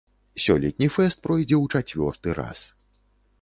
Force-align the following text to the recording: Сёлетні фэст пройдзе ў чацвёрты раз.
Сёлетні 0.45 0.87
фэст 0.95 1.21
пройдзе 1.27 1.55
ў 1.63 1.75
чацвёрты 1.75 2.35
раз. 2.41 2.65